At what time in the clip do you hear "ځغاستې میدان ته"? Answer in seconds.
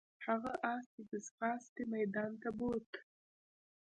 1.27-2.49